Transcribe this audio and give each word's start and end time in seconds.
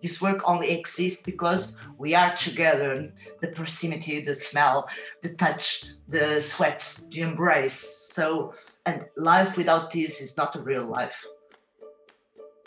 this 0.00 0.20
work 0.20 0.48
only 0.48 0.70
exists 0.70 1.22
because 1.22 1.78
we 1.98 2.16
are 2.16 2.36
together. 2.36 3.12
The 3.40 3.48
proximity, 3.48 4.24
the 4.24 4.34
smell, 4.34 4.88
the 5.20 5.34
touch, 5.34 5.84
the 6.08 6.40
sweat, 6.40 7.00
the 7.10 7.20
embrace. 7.20 8.08
So, 8.12 8.52
and 8.82 9.06
life 9.14 9.56
without 9.56 9.90
this 9.90 10.20
is 10.20 10.36
not 10.36 10.56
a 10.56 10.60
real 10.60 10.88
life. 10.96 11.38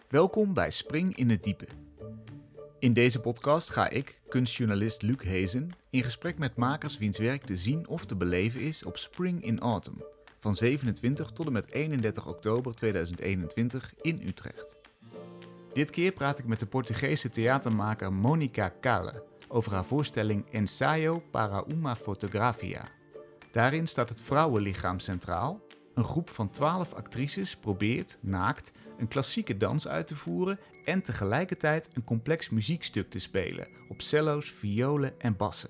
Welkom 0.07 0.53
bij 0.53 0.71
Spring 0.71 1.15
in 1.15 1.29
het 1.29 1.43
Diepe. 1.43 1.67
In 2.79 2.93
deze 2.93 3.19
podcast 3.19 3.69
ga 3.69 3.89
ik, 3.89 4.21
kunstjournalist 4.27 5.01
Luc 5.01 5.23
Hezen, 5.23 5.71
in 5.89 6.03
gesprek 6.03 6.37
met 6.37 6.55
makers 6.55 6.97
wiens 6.97 7.17
werk 7.17 7.45
te 7.45 7.55
zien 7.55 7.87
of 7.87 8.05
te 8.05 8.15
beleven 8.15 8.61
is 8.61 8.83
op 8.83 8.97
Spring 8.97 9.43
in 9.43 9.59
Autumn 9.59 10.03
van 10.43 10.55
27 10.55 11.31
tot 11.31 11.45
en 11.45 11.51
met 11.51 11.71
31 11.71 12.27
oktober 12.27 12.75
2021 12.75 13.93
in 14.01 14.21
Utrecht. 14.27 14.82
Dit 15.73 15.91
keer 15.91 16.11
praat 16.11 16.39
ik 16.39 16.45
met 16.45 16.59
de 16.59 16.65
Portugese 16.65 17.29
theatermaker 17.29 18.13
Monica 18.13 18.69
Kale 18.69 19.23
over 19.47 19.71
haar 19.73 19.85
voorstelling 19.85 20.45
Ensaio 20.51 21.23
para 21.31 21.63
uma 21.67 21.95
fotografia. 21.95 22.87
Daarin 23.51 23.87
staat 23.87 24.09
het 24.09 24.21
vrouwenlichaam 24.21 24.99
centraal. 24.99 25.61
Een 25.93 26.03
groep 26.03 26.29
van 26.29 26.49
12 26.49 26.93
actrices 26.93 27.55
probeert, 27.57 28.17
naakt, 28.21 28.71
een 28.97 29.07
klassieke 29.07 29.57
dans 29.57 29.87
uit 29.87 30.07
te 30.07 30.15
voeren 30.15 30.59
en 30.85 31.01
tegelijkertijd 31.01 31.89
een 31.93 32.03
complex 32.03 32.49
muziekstuk 32.49 33.09
te 33.09 33.19
spelen 33.19 33.67
op 33.89 34.01
cello's, 34.01 34.51
violen 34.51 35.19
en 35.19 35.37
bassen. 35.37 35.69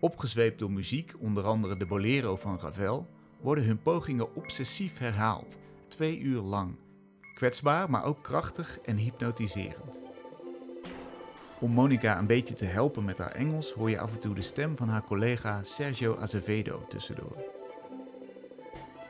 Opgezweept 0.00 0.58
door 0.58 0.72
muziek, 0.72 1.14
onder 1.18 1.44
andere 1.44 1.76
de 1.76 1.86
Bolero 1.86 2.36
van 2.36 2.60
Ravel, 2.60 3.06
worden 3.40 3.64
hun 3.64 3.82
pogingen 3.82 4.34
obsessief 4.34 4.98
herhaald, 4.98 5.58
twee 5.88 6.18
uur 6.18 6.40
lang. 6.40 6.76
Kwetsbaar, 7.38 7.90
maar 7.90 8.04
ook 8.04 8.22
krachtig 8.22 8.78
en 8.84 8.96
hypnotiserend. 8.96 10.00
Om 11.58 11.70
Monica 11.70 12.18
een 12.18 12.26
beetje 12.26 12.54
te 12.54 12.64
helpen 12.64 13.04
met 13.04 13.18
haar 13.18 13.30
Engels 13.30 13.72
hoor 13.72 13.90
je 13.90 13.98
af 13.98 14.12
en 14.12 14.18
toe 14.18 14.34
de 14.34 14.42
stem 14.42 14.76
van 14.76 14.88
haar 14.88 15.04
collega 15.04 15.62
Sergio 15.62 16.16
Azevedo 16.20 16.86
tussendoor. 16.88 17.36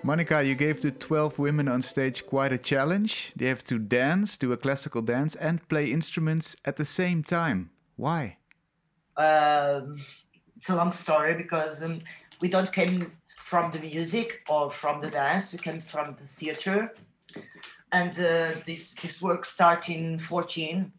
Monica, 0.03 0.43
you 0.43 0.57
gave 0.57 0.75
the 0.75 0.97
12 0.97 1.37
women 1.37 1.69
on 1.69 1.83
stage 1.83 2.25
quite 2.25 2.55
a 2.55 2.59
challenge. 2.61 3.33
They 3.37 3.49
have 3.49 3.63
to 3.63 3.77
dance, 3.87 4.39
do 4.39 4.53
a 4.53 4.57
classical 4.57 5.05
dance, 5.05 5.39
and 5.41 5.67
play 5.67 5.85
instruments 5.85 6.55
at 6.63 6.77
the 6.77 6.85
same 6.85 7.23
time. 7.23 7.71
Why? 7.95 8.37
Um, 9.17 9.97
it's 10.57 10.69
a 10.69 10.75
long 10.75 10.93
story 10.93 11.35
because 11.35 11.85
um, 11.85 12.01
we 12.41 12.49
don't 12.49 12.73
came 12.73 13.11
from 13.37 13.71
the 13.71 13.79
music 13.79 14.43
or 14.49 14.71
from 14.71 15.01
the 15.01 15.11
dance. 15.11 15.53
We 15.53 15.59
came 15.59 15.81
from 15.81 16.15
the 16.15 16.25
theater, 16.25 16.93
and 17.93 18.11
uh, 18.19 18.53
this 18.67 18.95
this 18.95 19.23
work 19.23 19.45
started 19.45 19.97
in 19.97 20.19
14 20.19 20.93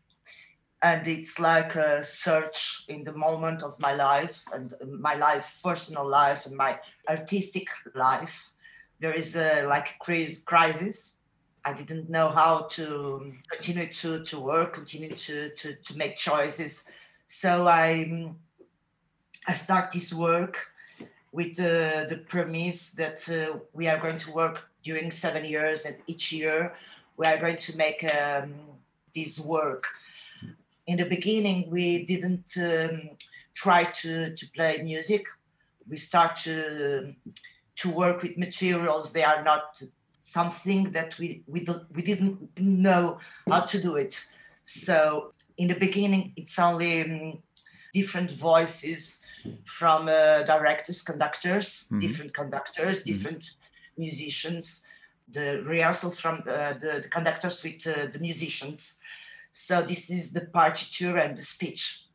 and 0.82 1.08
it's 1.08 1.40
like 1.40 1.76
a 1.76 2.02
search 2.02 2.86
in 2.88 3.04
the 3.04 3.12
moment 3.12 3.64
of 3.64 3.80
my 3.80 3.94
life 3.94 4.44
and 4.54 4.74
my 5.00 5.14
life 5.16 5.60
personal 5.64 6.08
life 6.08 6.46
and 6.46 6.56
my 6.56 6.80
artistic 7.10 7.68
life. 7.96 8.54
There 9.00 9.14
is 9.14 9.36
a 9.36 9.64
like 9.64 10.00
crisis. 10.00 11.16
I 11.66 11.74
didn't 11.74 12.10
know 12.10 12.30
how 12.30 12.68
to 12.72 13.34
continue 13.52 13.94
to 13.94 14.24
to 14.24 14.40
work 14.40 14.74
continue 14.74 15.16
to 15.16 15.50
to, 15.50 15.76
to 15.76 15.98
make 15.98 16.16
choices. 16.16 16.86
So 17.26 17.68
i 17.68 18.34
i 19.48 19.54
start 19.54 19.92
this 19.92 20.14
work 20.14 20.68
with 21.32 21.60
uh, 21.60 22.06
the 22.10 22.24
premise 22.28 22.92
that 22.92 23.28
uh, 23.30 23.60
we 23.74 23.88
are 23.88 24.00
going 24.00 24.18
to 24.18 24.32
work 24.32 24.69
during 24.84 25.12
seven 25.12 25.46
years 25.46 25.86
and 25.86 25.96
each 26.08 26.32
year 26.32 26.74
we 27.18 27.26
are 27.26 27.38
going 27.38 27.58
to 27.58 27.76
make 27.78 28.04
um, 28.16 28.54
this 29.14 29.40
work 29.40 29.88
in 30.88 30.98
the 30.98 31.06
beginning 31.06 31.70
we 31.70 32.06
didn't 32.06 32.52
um, 32.58 33.12
try 33.54 33.84
to, 33.84 34.34
to 34.36 34.46
play 34.56 34.82
music 34.82 35.26
we 35.90 35.98
start 35.98 36.36
to 36.36 37.14
to 37.76 37.90
work 37.90 38.22
with 38.22 38.38
materials 38.38 39.14
they 39.14 39.24
are 39.24 39.44
not 39.44 39.82
something 40.22 40.92
that 40.92 41.18
we 41.18 41.44
we 41.48 41.64
don't 41.64 41.86
we 41.96 42.02
didn't 42.02 42.38
know 42.60 43.18
how 43.50 43.62
to 43.62 43.82
do 43.82 43.96
it 43.96 44.26
so 44.64 45.34
in 45.58 45.68
the 45.68 45.76
beginning 45.76 46.34
it's 46.36 46.60
only 46.60 47.02
um, 47.02 47.40
different 47.94 48.32
voices 48.32 49.24
from 49.66 50.08
uh, 50.08 50.44
directors 50.44 51.02
conductors 51.02 51.68
mm-hmm. 51.86 52.00
different 52.00 52.34
conductors 52.34 53.00
mm-hmm. 53.00 53.12
different. 53.12 53.52
Musicians 54.00 54.88
the 55.32 55.62
rehearsal 55.64 56.10
from 56.10 56.42
the, 56.46 56.76
the, 56.80 57.02
the 57.04 57.08
conductors 57.08 57.64
with 57.64 57.86
uh, 57.86 58.08
the 58.12 58.20
musicians 58.20 59.00
so 59.52 59.82
this 59.82 60.10
is 60.10 60.32
the 60.32 60.42
partiture 60.42 61.18
and 61.18 61.38
the 61.38 61.44
speech. 61.44 62.06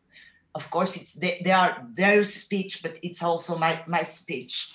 Of 0.55 0.71
course, 0.71 0.97
it's 0.97 1.15
they, 1.15 1.43
they 1.45 1.51
are 1.51 1.87
their 1.93 2.25
speech, 2.25 2.83
but 2.83 2.99
it's 3.03 3.23
also 3.23 3.59
my 3.59 3.83
my 3.87 4.03
speech. 4.05 4.75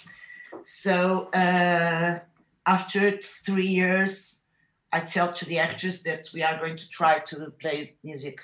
So 0.64 1.30
uh, 1.34 2.20
after 2.66 3.12
three 3.12 3.68
years, 3.68 4.44
I 4.92 5.00
tell 5.00 5.32
to 5.32 5.46
the 5.46 5.60
actors 5.60 6.04
that 6.04 6.30
we 6.34 6.44
are 6.44 6.60
going 6.60 6.76
to 6.76 6.90
try 6.90 7.20
to 7.20 7.52
play 7.60 7.96
music, 8.04 8.42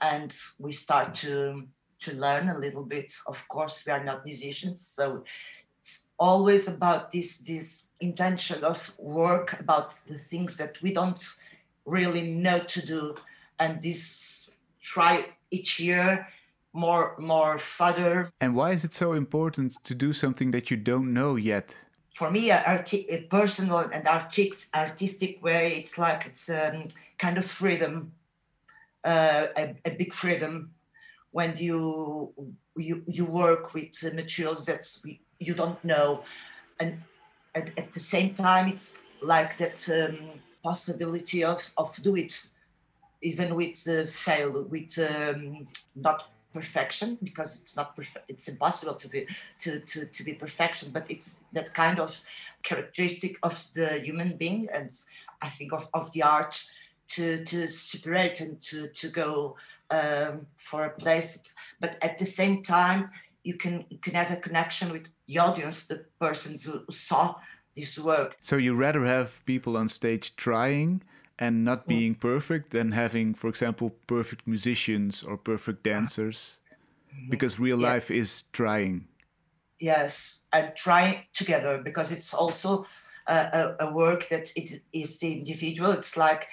and 0.00 0.34
we 0.58 0.72
start 0.72 1.14
to 1.16 1.68
to 2.00 2.12
learn 2.14 2.48
a 2.48 2.58
little 2.58 2.84
bit. 2.84 3.12
Of 3.28 3.46
course, 3.48 3.84
we 3.86 3.92
are 3.92 4.02
not 4.02 4.24
musicians, 4.24 4.84
so 4.84 5.22
it's 5.86 6.08
always 6.18 6.66
about 6.66 7.10
this 7.12 7.38
this 7.38 7.86
intention 8.00 8.64
of 8.64 8.92
work 8.98 9.60
about 9.60 9.94
the 10.08 10.18
things 10.18 10.56
that 10.56 10.82
we 10.82 10.92
don't 10.92 11.22
really 11.84 12.26
know 12.32 12.58
to 12.58 12.86
do. 12.86 13.14
And 13.58 13.80
this 13.82 14.50
try 14.82 15.26
each 15.50 15.78
year 15.78 16.26
more 16.72 17.14
more 17.18 17.58
further. 17.58 18.32
And 18.40 18.56
why 18.56 18.72
is 18.72 18.84
it 18.84 18.92
so 18.92 19.12
important 19.12 19.78
to 19.84 19.94
do 19.94 20.12
something 20.12 20.50
that 20.50 20.70
you 20.70 20.76
don't 20.76 21.12
know 21.12 21.36
yet? 21.36 21.76
For 22.10 22.30
me 22.30 22.50
a, 22.50 22.84
a 23.08 23.28
personal 23.30 23.78
and 23.78 24.08
artistic 24.08 24.68
artistic 24.74 25.42
way 25.44 25.76
it's 25.76 25.98
like 25.98 26.26
it's 26.26 26.48
a 26.48 26.74
um, 26.74 26.88
kind 27.18 27.38
of 27.38 27.44
freedom 27.44 28.12
uh, 29.04 29.46
a, 29.56 29.76
a, 29.84 29.90
big 29.90 30.12
freedom. 30.12 30.70
When 31.30 31.56
you 31.56 32.32
you 32.76 33.04
you 33.06 33.24
work 33.24 33.74
with 33.74 34.02
materials 34.14 34.64
that 34.66 34.84
you 35.38 35.54
don't 35.54 35.82
know. 35.84 36.24
And 36.80 37.02
at, 37.54 37.76
at 37.78 37.92
the 37.92 38.00
same 38.00 38.34
time 38.34 38.68
it's 38.68 38.98
like 39.22 39.56
that 39.58 39.88
um, 39.88 40.40
possibility 40.62 41.42
of 41.44 41.72
of 41.76 41.96
do 42.02 42.16
it 42.16 42.50
even 43.22 43.54
with 43.54 43.88
uh, 43.88 44.04
fail 44.04 44.64
with 44.64 44.98
um, 44.98 45.66
not 45.94 46.30
perfection 46.52 47.18
because 47.22 47.60
it's 47.60 47.76
not 47.76 47.94
perfect 47.96 48.24
it's 48.28 48.48
impossible 48.48 48.94
to 48.94 49.08
be 49.08 49.26
to, 49.58 49.80
to 49.80 50.06
to 50.06 50.24
be 50.24 50.32
perfection 50.32 50.90
but 50.92 51.10
it's 51.10 51.38
that 51.52 51.72
kind 51.74 51.98
of 51.98 52.20
characteristic 52.62 53.38
of 53.42 53.68
the 53.74 53.98
human 54.00 54.36
being 54.36 54.66
and 54.72 54.90
i 55.42 55.48
think 55.48 55.72
of, 55.72 55.88
of 55.92 56.10
the 56.12 56.22
art 56.22 56.64
to 57.08 57.44
to 57.44 57.68
separate 57.68 58.40
and 58.40 58.60
to 58.60 58.88
to 58.88 59.08
go 59.08 59.56
um, 59.90 60.46
for 60.56 60.84
a 60.84 60.90
place. 60.90 61.42
But 61.80 61.96
at 62.02 62.18
the 62.18 62.26
same 62.26 62.62
time 62.62 63.10
you 63.46 63.54
can 63.54 63.84
you 63.88 63.98
can 63.98 64.14
have 64.14 64.30
a 64.32 64.36
connection 64.36 64.90
with 64.90 65.08
the 65.28 65.38
audience 65.38 65.86
the 65.86 66.04
persons 66.18 66.64
who 66.64 66.84
saw 66.90 67.36
this 67.76 67.98
work. 67.98 68.36
So 68.40 68.56
you 68.56 68.74
rather 68.74 69.04
have 69.04 69.40
people 69.44 69.76
on 69.76 69.88
stage 69.88 70.34
trying 70.36 71.02
and 71.38 71.64
not 71.64 71.84
mm. 71.84 71.88
being 71.88 72.14
perfect 72.14 72.70
than 72.70 72.92
having, 72.92 73.34
for 73.34 73.48
example, 73.48 73.90
perfect 74.06 74.46
musicians 74.46 75.22
or 75.22 75.36
perfect 75.36 75.84
dancers, 75.84 76.58
mm-hmm. 77.14 77.30
because 77.30 77.60
real 77.60 77.80
yeah. 77.80 77.92
life 77.92 78.10
is 78.10 78.44
trying. 78.52 79.06
Yes, 79.78 80.46
and 80.52 80.72
try 80.74 81.26
together 81.34 81.80
because 81.84 82.10
it's 82.10 82.34
also 82.34 82.86
a, 83.26 83.36
a, 83.36 83.86
a 83.86 83.92
work 83.92 84.28
that 84.28 84.48
it 84.56 84.70
is 84.92 85.18
the 85.18 85.32
individual. 85.38 85.92
It's 85.92 86.16
like 86.16 86.48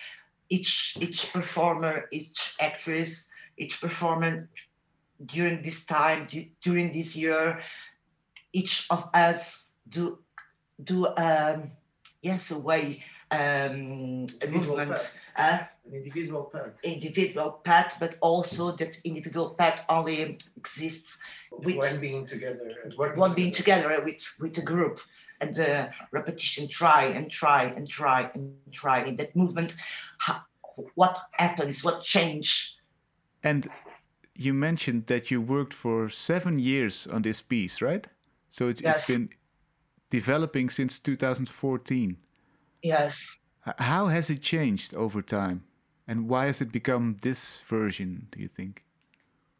each 0.49 0.97
each 0.99 1.33
performer, 1.33 2.07
each 2.11 2.55
actress, 2.59 3.29
each 3.57 3.81
performer 3.81 4.49
during 5.25 5.61
this 5.61 5.85
time, 5.85 6.27
during 6.61 6.91
this 6.91 7.15
year, 7.15 7.59
each 8.51 8.87
of 8.89 9.09
us 9.13 9.71
do 9.87 10.19
do 10.83 11.07
um, 11.17 11.71
yes 12.21 12.51
a 12.51 12.59
way 12.59 13.03
um, 13.31 14.25
a 14.41 14.47
movement 14.47 14.99
uh, 15.37 15.59
an 15.85 15.93
individual 15.93 16.43
path. 16.43 16.79
Individual 16.83 17.51
path 17.63 17.97
but 17.99 18.15
also 18.21 18.71
that 18.73 18.99
individual 19.03 19.51
path 19.51 19.83
only 19.89 20.37
exists 20.55 21.19
with 21.51 21.77
one 21.77 21.99
being 21.99 22.25
together 22.25 22.91
one 23.15 23.33
being 23.33 23.51
together. 23.51 24.01
with 24.03 24.23
with 24.39 24.57
a 24.57 24.61
group 24.61 24.99
and 25.41 25.55
the 25.55 25.89
repetition 26.11 26.67
try 26.67 27.05
and 27.05 27.29
try 27.29 27.63
and 27.63 27.89
try 27.89 28.29
and 28.33 28.53
try. 28.71 29.03
In 29.03 29.15
that 29.17 29.35
movement 29.35 29.75
how, 30.19 30.41
what 30.95 31.19
happens 31.33 31.83
what 31.83 32.01
change? 32.01 32.77
And 33.43 33.69
you 34.35 34.53
mentioned 34.53 35.05
that 35.07 35.29
you 35.29 35.39
worked 35.41 35.73
for 35.73 36.09
seven 36.09 36.57
years 36.59 37.07
on 37.07 37.21
this 37.21 37.41
piece 37.41 37.81
right 37.81 38.07
so 38.49 38.67
it, 38.67 38.81
yes. 38.81 38.97
it's 38.97 39.17
been 39.17 39.29
developing 40.13 40.69
since 40.69 40.99
2014. 40.99 42.15
Yes. 42.83 43.35
How 43.79 44.07
has 44.09 44.29
it 44.29 44.43
changed 44.43 44.93
over 44.93 45.23
time? 45.23 45.63
And 46.07 46.29
why 46.29 46.45
has 46.45 46.61
it 46.61 46.71
become 46.71 47.17
this 47.21 47.61
version? 47.67 48.27
Do 48.31 48.39
you 48.39 48.47
think? 48.47 48.83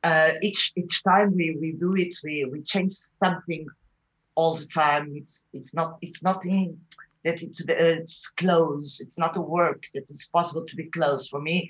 Uh, 0.04 0.34
each 0.44 0.72
each 0.76 1.02
time 1.04 1.30
we, 1.36 1.58
we 1.60 1.72
do 1.72 1.96
it, 1.96 2.14
we, 2.24 2.46
we 2.52 2.62
change 2.62 2.94
something 2.94 3.66
all 4.36 4.54
the 4.56 4.68
time. 4.68 5.14
It's 5.16 5.48
it's 5.54 5.74
not 5.74 5.98
it's 6.02 6.22
nothing 6.22 6.78
that 7.26 7.42
it's 7.42 7.62
uh, 7.62 7.74
it's 8.02 8.30
close. 8.44 9.00
It's 9.04 9.18
not 9.18 9.38
a 9.38 9.42
work 9.42 9.82
that 9.96 10.08
is 10.10 10.30
possible 10.38 10.66
to 10.68 10.76
be 10.76 10.88
close 10.98 11.24
for 11.32 11.42
me. 11.42 11.68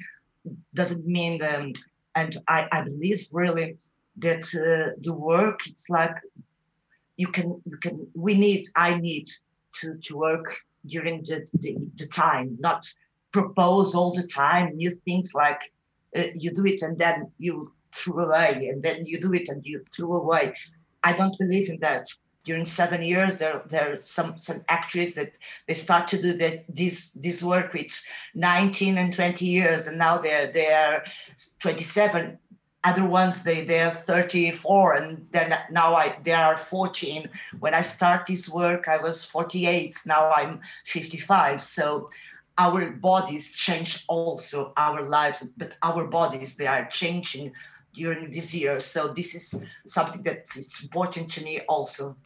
Doesn't 0.73 1.05
mean 1.05 1.41
um, 1.51 1.71
and 2.15 2.37
I, 2.47 2.67
I 2.71 2.81
believe 2.81 3.27
really 3.31 3.77
that 4.17 4.45
uh, 4.53 4.95
the 5.01 5.13
work 5.13 5.61
it's 5.67 5.89
like 5.89 6.15
you 7.17 7.27
can 7.27 7.61
you 7.65 7.77
can 7.77 8.07
we 8.13 8.37
need 8.37 8.67
I 8.75 8.95
need 8.95 9.27
to 9.79 9.97
to 10.03 10.17
work 10.17 10.55
during 10.85 11.23
the 11.23 11.45
the, 11.53 11.77
the 11.95 12.07
time, 12.07 12.57
not 12.59 12.85
propose 13.31 13.95
all 13.95 14.13
the 14.13 14.27
time 14.27 14.75
new 14.75 14.91
things 15.05 15.33
like 15.33 15.73
uh, 16.15 16.25
you 16.35 16.53
do 16.53 16.65
it 16.65 16.81
and 16.81 16.97
then 16.97 17.31
you 17.39 17.71
threw 17.93 18.23
away 18.25 18.69
and 18.71 18.83
then 18.83 19.05
you 19.05 19.19
do 19.19 19.33
it 19.33 19.49
and 19.49 19.65
you 19.65 19.83
threw 19.93 20.13
away. 20.15 20.53
I 21.03 21.13
don't 21.13 21.37
believe 21.37 21.69
in 21.69 21.79
that 21.79 22.07
during 22.43 22.65
seven 22.65 23.01
years 23.01 23.39
there 23.39 23.61
there 23.67 23.93
are 23.93 24.01
some 24.01 24.37
some 24.37 24.61
actors 24.69 25.15
that 25.15 25.37
they 25.67 25.73
start 25.73 26.07
to 26.07 26.21
do 26.21 26.33
that 26.33 26.63
this 26.67 27.11
this 27.13 27.41
work 27.41 27.73
with 27.73 28.01
19 28.35 28.97
and 28.97 29.13
20 29.13 29.45
years 29.45 29.87
and 29.87 29.97
now 29.97 30.17
they're 30.17 30.47
they're 30.47 31.03
27 31.59 32.37
other 32.83 33.07
ones 33.07 33.43
they 33.43 33.63
they're 33.63 33.91
34 33.91 34.93
and 34.95 35.27
then 35.31 35.57
now 35.71 35.95
i 35.95 36.15
they 36.23 36.33
are 36.33 36.57
14 36.57 37.29
when 37.59 37.73
i 37.73 37.81
start 37.81 38.25
this 38.25 38.49
work 38.49 38.87
i 38.87 38.97
was 38.97 39.23
48 39.23 39.97
now 40.05 40.31
i'm 40.31 40.59
55 40.85 41.61
so 41.61 42.09
our 42.57 42.91
bodies 42.91 43.51
change 43.51 44.03
also 44.07 44.73
our 44.77 45.07
lives 45.07 45.47
but 45.57 45.75
our 45.81 46.07
bodies 46.07 46.57
they 46.57 46.67
are 46.67 46.85
changing 46.85 47.53
during 47.93 48.31
this 48.31 48.53
year. 48.53 48.79
So 48.79 49.07
this 49.07 49.35
is 49.35 49.63
something 49.85 50.23
that 50.23 50.47
it's 50.55 50.83
important 50.83 51.29
to 51.31 51.43
me 51.43 51.61
also 51.69 52.17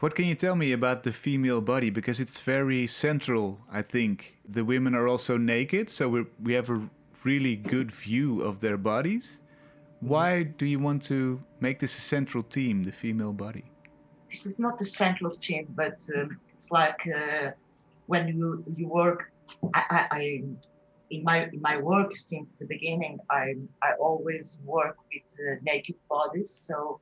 what 0.00 0.14
can 0.14 0.24
you 0.24 0.34
tell 0.34 0.56
me 0.56 0.72
about 0.72 1.02
the 1.02 1.12
female 1.12 1.60
body? 1.60 1.90
Because 1.90 2.20
it's 2.20 2.40
very 2.40 2.86
central, 2.86 3.58
I 3.70 3.82
think. 3.82 4.38
The 4.48 4.64
women 4.64 4.94
are 4.94 5.06
also 5.06 5.36
naked, 5.36 5.90
so 5.90 6.08
we 6.08 6.24
we 6.42 6.54
have 6.54 6.70
a 6.70 6.80
really 7.22 7.56
good 7.56 7.92
view 7.92 8.40
of 8.42 8.60
their 8.60 8.78
bodies. 8.78 9.38
Why 10.00 10.44
do 10.44 10.64
you 10.64 10.80
want 10.80 11.02
to 11.04 11.40
make 11.60 11.78
this 11.78 11.96
a 11.98 12.00
central 12.00 12.42
theme, 12.42 12.82
the 12.82 12.92
female 12.92 13.34
body? 13.34 13.64
This 14.30 14.46
is 14.46 14.58
not 14.58 14.78
the 14.78 14.86
central 14.86 15.36
theme, 15.42 15.68
but 15.76 15.98
um, 16.16 16.40
it's 16.54 16.70
like 16.70 17.00
uh, 17.06 17.50
when 18.06 18.28
you 18.28 18.64
you 18.76 18.88
work. 18.88 19.30
I, 19.74 19.82
I, 19.90 20.06
I, 20.18 20.42
in 21.10 21.24
my 21.24 21.44
in 21.52 21.60
my 21.60 21.76
work 21.76 22.16
since 22.16 22.52
the 22.58 22.66
beginning, 22.66 23.18
I 23.28 23.54
I 23.82 23.92
always 24.00 24.60
work 24.64 24.96
with 25.12 25.28
uh, 25.38 25.60
naked 25.62 25.96
bodies, 26.08 26.50
so 26.50 27.00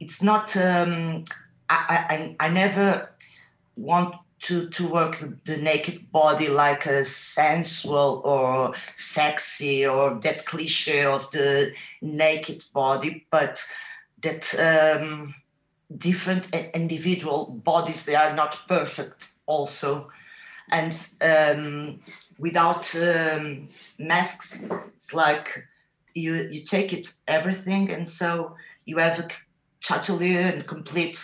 it's 0.00 0.20
not. 0.20 0.56
Um, 0.56 1.24
I, 1.68 2.36
I, 2.40 2.46
I 2.46 2.48
never 2.50 3.10
want 3.76 4.16
to, 4.42 4.68
to 4.68 4.86
work 4.86 5.16
the, 5.16 5.36
the, 5.44 5.56
naked 5.56 6.12
body 6.12 6.48
like 6.48 6.84
a 6.84 7.04
sensual 7.04 8.20
or 8.24 8.74
sexy 8.94 9.86
or 9.86 10.16
that 10.20 10.44
cliche 10.44 11.04
of 11.04 11.30
the 11.30 11.72
naked 12.02 12.62
body, 12.74 13.26
but 13.30 13.64
that 14.22 14.54
um, 14.58 15.34
different 15.96 16.54
individual 16.74 17.46
bodies 17.64 18.04
they 18.04 18.14
are 18.14 18.34
not 18.34 18.68
perfect 18.68 19.28
also, 19.46 20.10
and 20.70 20.94
um, 21.22 22.00
without 22.38 22.94
um, 22.96 23.68
masks, 23.98 24.66
it's 24.96 25.14
like 25.14 25.66
you 26.14 26.34
you 26.50 26.62
take 26.62 26.92
it 26.92 27.08
everything, 27.28 27.90
and 27.90 28.08
so 28.08 28.56
you 28.84 28.98
have 28.98 29.18
a 29.18 29.28
totally 29.84 30.36
and 30.36 30.66
complete 30.66 31.22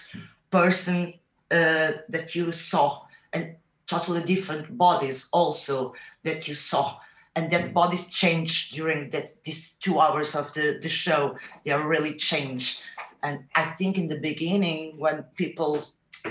person 0.51 1.15
uh, 1.51 1.93
that 2.09 2.35
you 2.35 2.53
saw 2.53 3.03
and 3.33 3.57
totally 3.87 4.23
different 4.23 4.77
bodies 4.79 5.29
also 5.33 5.95
that 6.23 6.47
you 6.47 6.55
saw. 6.55 6.99
And 7.35 7.51
that 7.51 7.73
bodies 7.73 8.11
change 8.11 8.71
during 8.71 9.11
that 9.11 9.29
these 9.45 9.73
two 9.81 9.99
hours 9.99 10.35
of 10.35 10.53
the, 10.53 10.79
the 10.83 10.89
show. 10.89 11.37
They 11.65 11.73
are 11.73 11.89
really 11.89 12.15
changed. 12.15 12.83
And 13.23 13.45
i 13.55 13.65
think 13.79 13.99
in 13.99 14.09
the 14.09 14.19
beginning 14.19 14.99
when 14.99 15.25
people 15.37 15.81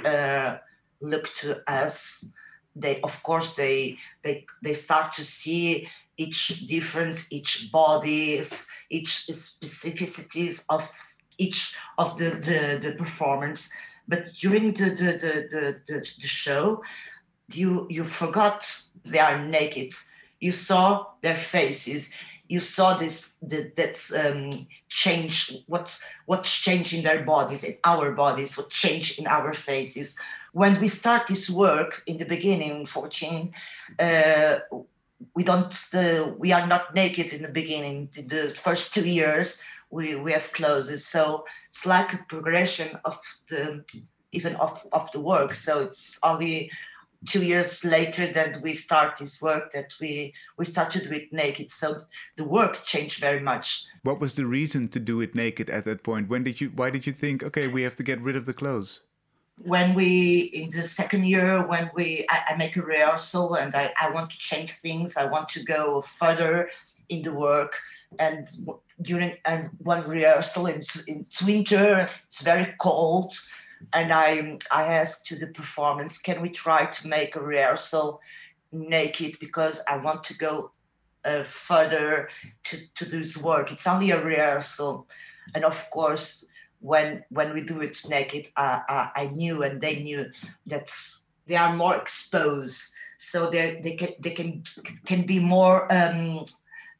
uh, 0.05 0.57
look 1.01 1.33
to 1.35 1.61
us 1.67 2.33
they 2.75 3.01
of 3.01 3.21
course 3.23 3.55
they 3.55 3.97
they 4.23 4.45
they 4.63 4.73
start 4.73 5.13
to 5.13 5.23
see 5.23 5.87
each 6.17 6.65
difference 6.67 7.31
each 7.31 7.71
bodies 7.71 8.67
each 8.89 9.27
specificities 9.27 10.65
of 10.69 10.89
each 11.39 11.75
of 11.97 12.17
the 12.17 12.29
the, 12.47 12.79
the 12.81 12.95
performance 12.95 13.71
but 14.09 14.33
during 14.33 14.73
the 14.73 14.89
the, 14.89 15.11
the, 15.23 15.81
the, 15.87 16.13
the, 16.19 16.27
show, 16.27 16.83
you 17.53 17.85
you 17.89 18.03
forgot 18.03 18.65
they 19.05 19.19
are 19.19 19.37
naked. 19.45 19.93
You 20.39 20.51
saw 20.51 21.05
their 21.21 21.35
faces. 21.35 22.11
You 22.47 22.59
saw 22.59 22.97
this 22.97 23.35
the, 23.43 23.71
that's 23.77 24.11
um, 24.11 24.49
change. 24.87 25.55
What 25.67 25.95
what's 26.25 26.53
changed 26.57 26.93
in 26.95 27.03
their 27.03 27.23
bodies, 27.23 27.63
in 27.63 27.77
our 27.83 28.11
bodies, 28.13 28.57
what 28.57 28.71
changed 28.71 29.19
in 29.19 29.27
our 29.27 29.53
faces. 29.53 30.17
When 30.53 30.81
we 30.81 30.87
start 30.87 31.27
this 31.27 31.47
work 31.47 32.01
in 32.07 32.17
the 32.17 32.25
beginning, 32.25 32.87
14, 32.87 33.53
uh, 33.99 34.55
we 35.35 35.43
don't 35.43 35.75
uh, 35.93 36.31
we 36.39 36.51
are 36.51 36.65
not 36.65 36.95
naked 36.95 37.31
in 37.31 37.43
the 37.43 37.53
beginning. 37.61 38.09
The, 38.13 38.21
the 38.23 38.55
first 38.55 38.91
two 38.91 39.07
years 39.07 39.61
we, 39.89 40.15
we 40.15 40.31
have 40.31 40.51
closes. 40.53 41.05
So 41.05 41.45
it's 41.69 41.85
like 41.85 42.13
a 42.13 42.25
progression 42.27 42.97
of 43.05 43.19
the 43.49 43.83
even 44.31 44.55
of, 44.57 44.85
of 44.91 45.11
the 45.11 45.19
work. 45.19 45.53
So 45.53 45.81
it's 45.81 46.19
only 46.23 46.71
two 47.25 47.43
years 47.43 47.83
later 47.83 48.27
that 48.31 48.61
we 48.61 48.73
start 48.73 49.17
this 49.17 49.41
work 49.41 49.71
that 49.73 49.93
we 49.99 50.33
we 50.57 50.65
start 50.65 50.91
to 50.91 51.03
do 51.03 51.13
it 51.13 51.33
naked. 51.33 51.71
So 51.71 51.99
the 52.37 52.45
work 52.45 52.83
changed 52.85 53.19
very 53.19 53.39
much. 53.39 53.85
What 54.03 54.19
was 54.19 54.35
the 54.35 54.45
reason 54.45 54.87
to 54.89 54.99
do 54.99 55.19
it 55.21 55.35
naked 55.35 55.69
at 55.69 55.85
that 55.85 56.03
point? 56.03 56.29
When 56.29 56.43
did 56.43 56.61
you 56.61 56.71
why 56.75 56.89
did 56.89 57.05
you 57.07 57.13
think, 57.13 57.43
okay, 57.43 57.67
we 57.67 57.81
have 57.83 57.95
to 57.97 58.03
get 58.03 58.21
rid 58.21 58.35
of 58.35 58.45
the 58.45 58.53
clothes? 58.53 59.01
when 59.61 59.93
we 59.93 60.39
in 60.53 60.69
the 60.69 60.83
second 60.83 61.25
year 61.25 61.65
when 61.67 61.91
we 61.93 62.25
I, 62.29 62.43
I, 62.49 62.55
make 62.55 62.77
a 62.77 62.81
rehearsal 62.81 63.55
and 63.55 63.75
I, 63.75 63.91
I 63.99 64.09
want 64.09 64.29
to 64.29 64.37
change 64.37 64.71
things 64.71 65.17
i 65.17 65.25
want 65.25 65.49
to 65.49 65.63
go 65.63 66.01
further 66.01 66.69
in 67.09 67.21
the 67.23 67.33
work 67.33 67.77
and 68.19 68.47
during 69.01 69.33
and 69.45 69.69
one 69.79 70.07
rehearsal 70.07 70.67
in, 70.67 70.81
in 71.07 71.25
winter 71.45 72.09
it's 72.25 72.41
very 72.41 72.73
cold. 72.79 73.33
And 73.93 74.11
i 74.13 74.57
i 74.71 74.83
asked 74.85 75.25
to 75.27 75.35
the 75.35 75.47
performance 75.47 76.17
can 76.17 76.41
we 76.41 76.49
try 76.49 76.85
to 76.85 77.07
make 77.07 77.35
a 77.35 77.41
rehearsal 77.41 78.21
naked? 78.71 79.39
Because 79.39 79.81
i 79.87 79.97
want 79.97 80.23
to 80.25 80.33
go 80.37 80.71
uh, 81.25 81.43
further 81.43 82.29
to, 82.63 82.77
to 82.95 83.05
this 83.05 83.37
work. 83.37 83.71
It's 83.71 83.87
only 83.87 84.11
a 84.11 84.23
rehearsal. 84.23 85.07
And 85.55 85.65
of 85.65 85.89
course 85.91 86.45
when 86.81 87.23
when 87.29 87.53
we 87.53 87.65
do 87.65 87.81
it 87.81 87.97
naked 88.07 88.47
uh, 88.55 88.79
uh, 88.87 89.07
i 89.13 89.25
knew 89.27 89.63
and 89.63 89.81
they 89.81 90.01
knew 90.01 90.25
that 90.65 90.89
they 91.49 91.55
are 91.55 91.75
more 91.75 91.97
exposed. 91.97 92.93
So 93.17 93.49
they 93.49 93.81
they 93.83 93.95
can 93.95 94.13
they 94.19 94.31
can 94.31 94.63
can 95.05 95.25
be 95.25 95.39
more 95.39 95.91
um, 95.91 96.45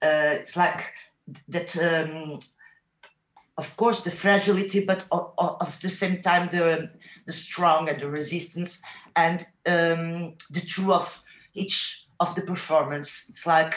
it's 0.02 0.56
like 0.56 0.94
that 1.48 1.78
um, 1.78 2.40
of 3.58 3.76
course 3.78 4.04
the 4.04 4.12
fragility 4.12 4.86
but 4.86 5.06
of, 5.12 5.80
the 5.82 5.90
same 5.90 6.22
time 6.22 6.50
the 6.52 6.90
the 7.26 7.34
strong 7.34 7.90
and 7.90 8.00
the 8.02 8.10
resistance 8.10 8.82
and 9.16 9.42
um, 9.66 10.34
the 10.50 10.62
true 10.66 10.94
of 10.94 11.24
each 11.54 12.08
of 12.20 12.36
the 12.36 12.42
performance. 12.42 13.28
It's 13.30 13.46
like 13.46 13.76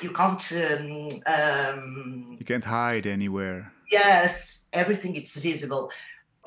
you 0.00 0.10
can't 0.10 0.52
um, 0.52 1.08
um, 1.26 2.36
you 2.38 2.44
can't 2.44 2.64
hide 2.64 3.06
anywhere. 3.06 3.72
Yes 3.90 4.68
everything 4.72 5.16
is 5.16 5.36
visible. 5.36 5.90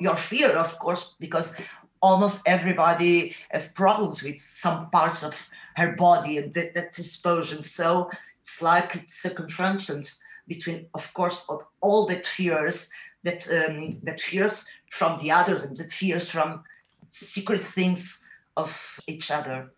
Your 0.00 0.16
fear 0.16 0.50
of 0.56 0.78
course 0.78 1.14
because 1.18 1.58
almost 2.00 2.42
everybody 2.46 3.34
have 3.50 3.74
problems 3.74 4.22
with 4.22 4.38
some 4.38 4.90
parts 4.90 5.22
of 5.22 5.50
her 5.76 5.92
body 5.92 6.38
and 6.38 6.54
that, 6.54 6.74
that 6.74 6.98
explosion 6.98 7.62
so 7.62 8.10
it's 8.46 8.62
like 8.62 8.94
it's 8.94 9.24
a 9.24 9.30
confrontation 9.30 10.02
between, 10.46 10.86
of 10.94 11.12
course, 11.14 11.44
of 11.50 11.66
all 11.80 12.06
the 12.06 12.16
fears 12.16 12.90
that 13.24 13.42
um, 13.50 13.90
that 14.04 14.20
fears 14.20 14.66
from 14.90 15.18
the 15.18 15.32
others 15.32 15.64
and 15.64 15.76
that 15.76 15.90
fears 15.90 16.30
from 16.30 16.62
secret 17.10 17.60
things 17.60 18.24
of 18.56 19.00
each 19.08 19.32
other. 19.32 19.72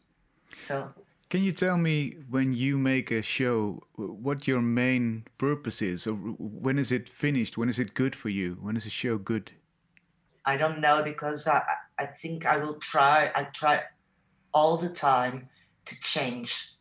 So. 0.55 0.93
Can 1.31 1.43
you 1.43 1.53
tell 1.53 1.77
me 1.77 2.17
when 2.31 2.53
you 2.55 2.79
make 2.79 3.11
a 3.11 3.23
show, 3.23 3.83
what 3.97 4.47
your 4.47 4.63
main 4.63 5.25
purpose 5.37 5.83
is? 5.83 6.07
Or 6.07 6.15
when 6.15 6.79
is 6.79 6.91
it 6.91 7.09
finished? 7.09 7.59
When 7.59 7.69
is 7.69 7.79
it 7.79 7.93
good 7.95 8.15
for 8.15 8.31
you? 8.31 8.59
When 8.61 8.77
is 8.77 8.87
a 8.87 8.91
show 8.91 9.19
good? 9.19 9.53
I 10.45 10.57
don't 10.57 10.81
know 10.81 11.03
because 11.03 11.47
I, 11.47 11.63
I 11.99 12.07
think 12.07 12.47
I 12.47 12.57
will 12.59 12.77
try. 12.77 13.31
I 13.35 13.45
try 13.45 13.83
all 14.53 14.77
the 14.79 14.89
time 14.89 15.49
to 15.85 16.01
change 16.01 16.78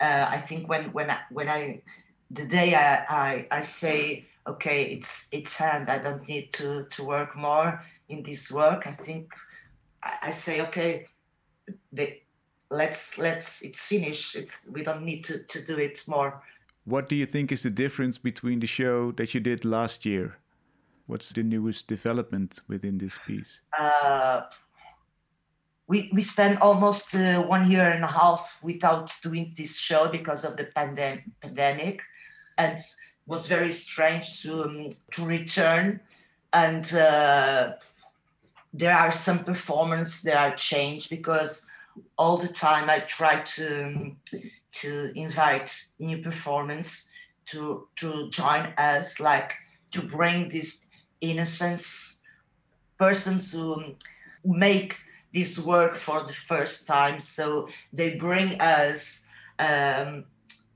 uh, 0.00 0.26
I 0.30 0.38
think 0.38 0.68
when 0.68 0.92
when 0.92 1.10
I, 1.10 1.18
when 1.30 1.48
I 1.48 1.82
the 2.30 2.46
day 2.46 2.74
I, 2.74 3.04
I 3.08 3.46
I 3.50 3.62
say 3.62 4.26
okay 4.46 4.84
it's 4.84 5.28
it's 5.32 5.56
hand 5.56 5.88
I 5.88 5.98
don't 5.98 6.26
need 6.28 6.52
to 6.54 6.84
to 6.84 7.04
work 7.04 7.36
more 7.36 7.82
in 8.08 8.22
this 8.22 8.50
work 8.50 8.86
I 8.86 8.92
think 8.92 9.34
I, 10.02 10.18
I 10.22 10.30
say 10.30 10.62
okay 10.62 11.06
the, 11.92 12.20
let's 12.70 13.18
let's 13.18 13.62
it's 13.62 13.84
finished. 13.84 14.36
It's 14.36 14.66
we 14.70 14.82
don't 14.82 15.02
need 15.02 15.24
to 15.24 15.42
to 15.44 15.64
do 15.64 15.78
it 15.78 16.02
more. 16.06 16.42
What 16.84 17.08
do 17.08 17.16
you 17.16 17.26
think 17.26 17.52
is 17.52 17.62
the 17.62 17.70
difference 17.70 18.18
between 18.18 18.60
the 18.60 18.66
show 18.66 19.12
that 19.12 19.34
you 19.34 19.40
did 19.40 19.64
last 19.64 20.06
year? 20.06 20.38
What's 21.06 21.32
the 21.32 21.42
newest 21.42 21.86
development 21.86 22.60
within 22.68 22.98
this 22.98 23.18
piece? 23.26 23.60
Uh, 23.78 24.42
we 25.88 26.10
we 26.12 26.22
spent 26.22 26.60
almost 26.60 27.14
uh, 27.14 27.42
one 27.42 27.70
year 27.70 27.90
and 27.90 28.04
a 28.04 28.08
half 28.08 28.58
without 28.62 29.10
doing 29.22 29.54
this 29.56 29.78
show 29.78 30.06
because 30.08 30.44
of 30.44 30.56
the 30.56 30.64
pandem- 30.64 31.24
pandemic. 31.40 32.02
And 32.58 32.76
it 32.76 32.84
was 33.26 33.48
very 33.48 33.72
strange 33.72 34.42
to 34.42 34.64
um, 34.64 34.88
to 35.12 35.24
return. 35.24 36.00
And 36.52 36.92
uh, 36.94 37.72
there 38.72 38.94
are 38.94 39.10
some 39.10 39.44
performances 39.44 40.22
that 40.22 40.36
are 40.36 40.56
changed 40.56 41.10
because 41.10 41.66
all 42.16 42.36
the 42.36 42.48
time 42.48 42.90
I 42.90 43.00
try 43.00 43.40
to 43.40 44.12
to 44.70 45.12
invite 45.14 45.70
new 45.98 46.18
performance 46.18 47.08
to 47.46 47.88
to 47.96 48.28
join 48.30 48.74
us, 48.76 49.20
like 49.20 49.54
to 49.92 50.02
bring 50.02 50.50
this 50.50 50.86
innocence, 51.22 52.22
persons 52.98 53.52
who 53.52 53.94
make 54.44 54.96
this 55.32 55.58
work 55.58 55.94
for 55.94 56.22
the 56.22 56.32
first 56.32 56.86
time. 56.86 57.20
So 57.20 57.68
they 57.92 58.14
bring 58.14 58.60
us 58.60 59.28
um, 59.58 60.24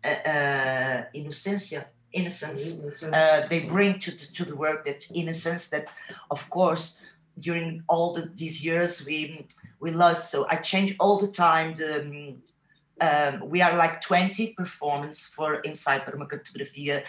uh, 0.05 0.09
uh, 0.09 1.05
innocencia, 1.15 1.87
innocence. 2.13 3.03
Uh, 3.03 3.47
they 3.49 3.65
bring 3.65 3.99
to 3.99 4.11
the, 4.11 4.27
to 4.35 4.45
the 4.45 4.57
work 4.57 4.85
that 4.85 5.11
innocence 5.15 5.69
that, 5.71 5.93
of 6.31 6.49
course, 6.51 7.05
during 7.39 7.83
all 7.89 8.13
the, 8.13 8.23
these 8.35 8.65
years 8.65 9.07
we 9.07 9.47
we 9.81 9.91
lost. 9.91 10.31
So 10.31 10.47
I 10.49 10.57
change 10.57 10.97
all 11.01 11.19
the 11.19 11.29
time. 11.29 11.75
The 11.75 12.37
um, 13.01 13.49
we 13.49 13.63
are 13.63 13.77
like 13.77 14.01
20 14.03 14.53
performance 14.53 15.33
for 15.35 15.63
Ensaio 15.63 16.05
para 16.05 16.15
uma 16.15 16.27
cartografia, 16.27 17.03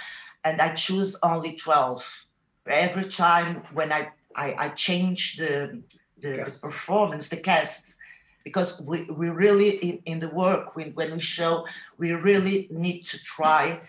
and 0.44 0.62
I 0.62 0.74
choose 0.74 1.20
only 1.22 1.56
12. 1.56 2.26
Every 2.68 3.06
time 3.06 3.64
when 3.74 3.92
I 3.92 4.12
I, 4.36 4.56
I 4.58 4.70
change 4.70 5.36
the 5.36 5.82
the, 6.24 6.44
the, 6.44 6.60
performance, 6.62 7.30
the 7.30 7.38
casts, 7.38 7.98
because 8.44 8.82
we, 8.82 9.04
we 9.04 9.30
really 9.30 9.70
in, 9.70 10.00
in 10.06 10.20
the 10.20 10.30
work 10.30 10.76
when, 10.76 10.92
when 10.94 11.14
we 11.14 11.20
show 11.20 11.66
we 11.98 12.12
really 12.12 12.68
need 12.72 13.04
to 13.04 13.18
try 13.24 13.80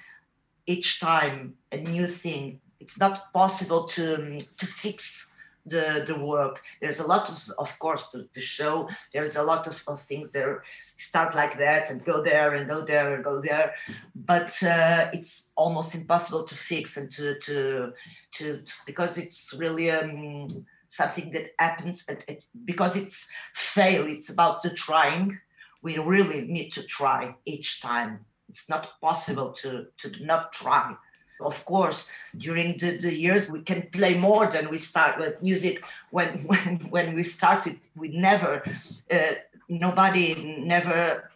each 0.67 1.01
time 1.01 1.55
a 1.73 1.79
new 1.79 2.07
thing. 2.07 2.61
It's 2.81 2.99
not 2.99 3.33
possible 3.33 3.85
to 3.85 4.39
to 4.39 4.67
fix 4.67 5.35
the 5.67 6.05
the 6.07 6.19
work. 6.19 6.63
There's 6.81 7.01
a 7.01 7.07
lot 7.07 7.29
of 7.29 7.53
of 7.59 7.79
course 7.79 8.11
to, 8.11 8.25
to 8.33 8.41
show. 8.41 8.89
There's 9.13 9.37
a 9.37 9.43
lot 9.43 9.67
of, 9.67 9.83
of 9.87 10.01
things 10.01 10.33
that 10.33 10.61
start 10.97 11.35
like 11.35 11.57
that 11.59 11.91
and 11.91 12.05
go 12.05 12.23
there 12.23 12.55
and 12.55 12.69
go 12.69 12.85
there 12.85 13.15
and 13.15 13.25
go 13.25 13.41
there. 13.41 13.75
But 14.15 14.63
uh, 14.63 15.09
it's 15.13 15.53
almost 15.57 15.95
impossible 15.95 16.45
to 16.45 16.55
fix 16.55 16.97
and 16.97 17.11
to 17.13 17.39
to 17.41 17.93
to, 18.33 18.59
to 18.59 18.73
because 18.87 19.17
it's 19.19 19.55
really 19.59 19.91
um, 19.91 20.49
something 20.97 21.33
that 21.33 21.47
happens 21.59 22.09
at, 22.09 22.29
at, 22.29 22.45
because 22.65 22.97
it's 22.97 23.29
fail 23.53 24.07
it's 24.07 24.31
about 24.31 24.63
the 24.63 24.71
trying. 24.71 25.39
We 25.83 25.99
really 25.99 26.43
need 26.57 26.71
to 26.73 26.83
try 26.83 27.35
each 27.45 27.83
time. 27.83 28.21
It's 28.49 28.69
not 28.69 29.01
possible 29.01 29.51
to 29.61 29.71
to 29.99 30.25
not 30.25 30.53
try. 30.53 30.97
Of 31.41 31.65
course, 31.65 32.13
during 32.37 32.79
the, 32.79 32.97
the 32.97 33.13
years, 33.13 33.51
we 33.51 33.61
can 33.63 33.89
play 33.91 34.17
more 34.17 34.47
than 34.47 34.71
we 34.71 34.79
start 34.79 35.19
with 35.19 35.43
music. 35.43 35.83
When 36.11 36.29
when 36.51 36.71
when 36.95 37.15
we 37.15 37.23
started, 37.23 37.81
we 37.97 38.09
never, 38.09 38.63
uh, 39.11 39.35
nobody 39.69 40.27
never 40.75 41.31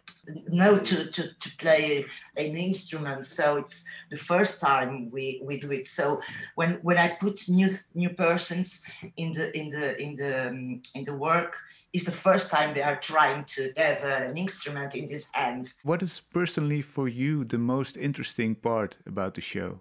know 0.47 0.77
to, 0.77 1.05
to, 1.05 1.33
to 1.33 1.57
play 1.57 2.05
an 2.35 2.55
instrument. 2.55 3.25
So 3.25 3.57
it's 3.57 3.85
the 4.09 4.17
first 4.17 4.61
time 4.61 5.09
we, 5.11 5.41
we 5.43 5.59
do 5.59 5.71
it. 5.71 5.87
So 5.87 6.21
when 6.55 6.79
when 6.81 6.97
I 6.97 7.09
put 7.09 7.49
new 7.49 7.77
new 7.93 8.09
persons 8.09 8.85
in 9.17 9.33
the 9.33 9.57
in 9.57 9.69
the 9.69 9.99
in 10.01 10.15
the 10.15 10.47
um, 10.47 10.81
in 10.95 11.05
the 11.05 11.13
work, 11.13 11.57
is 11.93 12.03
the 12.03 12.11
first 12.11 12.49
time 12.49 12.73
they 12.73 12.83
are 12.83 12.99
trying 12.99 13.45
to 13.45 13.71
have 13.77 14.03
uh, 14.03 14.29
an 14.29 14.37
instrument 14.37 14.95
in 14.95 15.07
these 15.07 15.29
hands. 15.33 15.77
What 15.83 16.01
is 16.03 16.19
personally 16.19 16.81
for 16.81 17.07
you 17.07 17.45
the 17.45 17.57
most 17.57 17.97
interesting 17.97 18.55
part 18.55 18.97
about 19.05 19.33
the 19.33 19.41
show? 19.41 19.79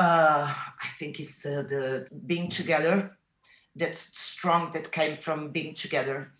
uh, 0.00 0.54
I 0.82 0.88
think 0.98 1.20
it's 1.20 1.42
the, 1.42 1.62
the 1.68 2.08
being 2.26 2.48
together, 2.48 3.16
that 3.76 3.96
strong 3.96 4.70
that 4.72 4.90
came 4.90 5.14
from 5.14 5.50
being 5.50 5.74
together, 5.74 6.32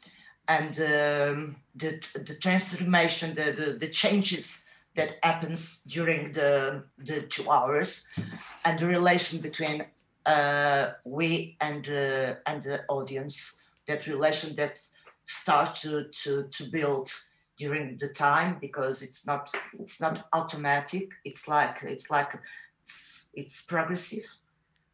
and 0.57 0.75
um, 0.81 1.57
the 1.77 1.91
the 2.29 2.37
transformation, 2.47 3.35
the, 3.35 3.53
the 3.53 3.67
the 3.79 3.89
changes 3.89 4.65
that 4.97 5.11
happens 5.23 5.85
during 5.85 6.33
the 6.33 6.83
the 6.99 7.23
two 7.23 7.49
hours, 7.49 8.09
and 8.65 8.79
the 8.79 8.87
relation 8.87 9.41
between 9.41 9.85
uh, 10.27 10.85
we 11.05 11.57
and 11.61 11.89
uh, 11.89 12.35
and 12.47 12.63
the 12.63 12.85
audience. 12.89 13.57
That 13.87 14.07
relation 14.07 14.55
that 14.57 14.81
start 15.25 15.77
to 15.83 16.05
to 16.23 16.45
to 16.57 16.65
build 16.71 17.11
during 17.57 17.99
the 17.99 18.09
time 18.09 18.59
because 18.61 19.03
it's 19.03 19.27
not 19.27 19.51
it's 19.79 20.01
not 20.01 20.29
automatic. 20.33 21.09
It's 21.25 21.49
like 21.49 21.83
it's 21.83 22.11
like 22.11 22.33
it's 23.35 23.63
progressive 23.63 24.29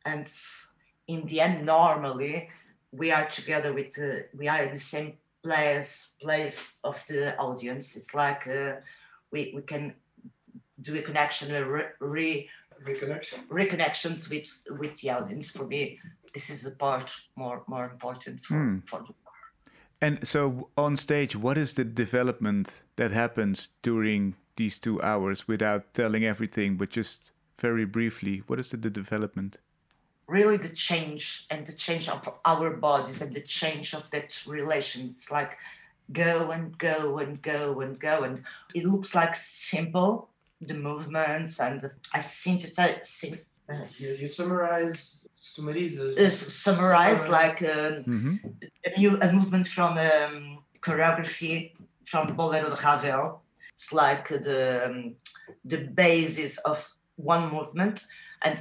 and 0.04 0.30
in 1.08 1.26
the 1.26 1.40
end 1.40 1.64
normally 1.64 2.48
we 2.92 3.10
are 3.10 3.26
together 3.26 3.72
with 3.72 3.90
the, 3.94 4.26
we 4.36 4.48
are 4.48 4.64
in 4.64 4.74
the 4.74 4.80
same 4.80 5.14
place 5.46 6.14
place 6.20 6.60
of 6.90 6.96
the 7.08 7.22
audience 7.46 7.96
it's 7.98 8.14
like 8.14 8.42
uh, 8.46 8.72
we, 9.32 9.40
we 9.56 9.62
can 9.62 9.94
do 10.80 10.92
a 10.98 11.02
connection 11.02 11.54
a 11.54 11.62
re, 11.64 11.84
re, 12.00 12.48
reconnection 12.88 13.38
reconnections 13.60 14.20
with 14.30 14.48
with 14.80 14.94
the 15.00 15.10
audience 15.10 15.50
for 15.56 15.66
me 15.66 15.82
this 16.34 16.50
is 16.50 16.62
the 16.62 16.74
part 16.84 17.08
more 17.36 17.62
more 17.66 17.86
important 17.94 18.36
for, 18.40 18.54
hmm. 18.54 18.78
for 18.90 19.00
the 19.06 19.14
and 20.00 20.26
so 20.26 20.68
on 20.76 20.96
stage, 20.96 21.34
what 21.34 21.56
is 21.56 21.74
the 21.74 21.84
development 21.84 22.82
that 22.96 23.12
happens 23.12 23.70
during 23.82 24.34
these 24.56 24.78
two 24.78 25.00
hours 25.02 25.48
without 25.48 25.94
telling 25.94 26.24
everything, 26.24 26.76
but 26.76 26.90
just 26.90 27.32
very 27.58 27.86
briefly, 27.86 28.42
what 28.46 28.60
is 28.60 28.70
the, 28.70 28.76
the 28.76 28.90
development? 28.90 29.56
Really, 30.28 30.56
the 30.56 30.70
change 30.70 31.46
and 31.50 31.64
the 31.64 31.72
change 31.72 32.08
of 32.08 32.28
our 32.44 32.76
bodies 32.76 33.22
and 33.22 33.34
the 33.34 33.40
change 33.40 33.94
of 33.94 34.10
that 34.10 34.42
relation. 34.46 35.10
It's 35.14 35.30
like 35.30 35.56
go 36.12 36.50
and 36.50 36.76
go 36.78 37.18
and 37.18 37.40
go 37.42 37.80
and 37.80 37.98
go. 37.98 38.24
And 38.24 38.42
it 38.74 38.84
looks 38.84 39.14
like 39.14 39.36
simple, 39.36 40.28
the 40.60 40.74
movements 40.74 41.60
and 41.60 41.90
I 42.12 42.20
synthesize. 42.20 43.24
Uh, 43.68 43.74
you, 43.98 44.08
you 44.20 44.28
summarize, 44.28 45.26
summarize, 45.34 45.98
uh, 45.98 46.30
summarize, 46.30 46.36
summarize 46.38 47.28
like 47.28 47.62
uh, 47.62 48.02
mm-hmm. 48.06 48.36
a 48.84 48.98
new 48.98 49.18
a 49.20 49.32
movement 49.32 49.66
from 49.66 49.98
um, 49.98 50.58
choreography 50.80 51.72
from 52.04 52.36
Bolero 52.36 52.70
de 52.70 52.76
Ravel. 52.76 53.42
It's 53.74 53.92
like 53.92 54.28
the 54.28 54.86
um, 54.86 55.16
the 55.64 55.78
basis 55.78 56.58
of 56.58 56.94
one 57.16 57.52
movement 57.52 58.04
and 58.42 58.58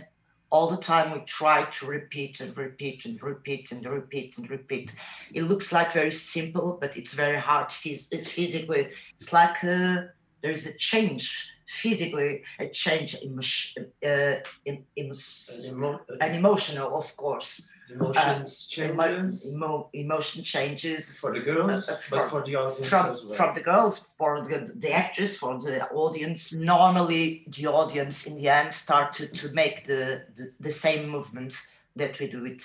all 0.50 0.70
the 0.70 0.82
time 0.82 1.12
we 1.12 1.20
try 1.26 1.66
to 1.66 1.86
repeat 1.86 2.40
and 2.40 2.56
repeat 2.56 3.06
and 3.06 3.22
repeat 3.22 3.72
and 3.72 3.86
repeat 3.86 4.38
and 4.38 4.50
repeat. 4.50 4.94
It 5.34 5.44
looks 5.44 5.72
like 5.72 5.94
very 5.94 6.12
simple 6.12 6.78
but 6.80 6.98
it's 6.98 7.14
very 7.14 7.40
hard 7.40 7.70
phys- 7.70 8.26
physically. 8.26 8.90
It's 9.16 9.34
like 9.34 9.64
uh, 9.64 10.04
there 10.42 10.52
is 10.52 10.66
a 10.66 10.78
change 10.78 11.52
physically 11.68 12.44
a 12.60 12.68
change 12.68 13.16
in, 13.16 13.40
uh, 13.40 14.36
in, 14.66 14.86
in, 14.96 15.12
an, 15.12 15.74
emo- 15.74 16.02
an 16.22 16.36
emotional 16.36 16.96
of 16.96 17.18
course 17.18 17.70
Emotions 17.90 18.68
uh, 18.72 18.76
changes. 18.76 19.54
Emo, 19.54 19.90
emotion 19.94 20.44
changes 20.44 21.20
for 21.20 21.32
the 21.32 21.40
girls, 21.40 21.88
uh, 21.88 21.96
from, 21.96 22.20
but 22.20 22.30
for 22.30 22.42
the 22.44 22.56
audience 22.56 22.90
from, 22.90 23.12
as 23.12 23.24
well. 23.24 23.36
From 23.36 23.54
the 23.54 23.62
girls, 23.62 24.00
for 24.18 24.42
the, 24.42 24.74
the 24.76 24.92
actors, 24.92 25.38
for 25.38 25.60
the 25.62 25.88
audience. 25.90 26.54
Normally, 26.54 27.46
the 27.48 27.68
audience 27.68 28.26
in 28.26 28.38
the 28.38 28.50
end 28.50 28.74
start 28.74 29.14
to, 29.14 29.28
to 29.28 29.54
make 29.54 29.86
the, 29.86 30.24
the, 30.36 30.52
the 30.60 30.72
same 30.72 31.10
movement 31.10 31.56
that 31.96 32.20
we 32.20 32.28
do 32.28 32.46
it. 32.46 32.64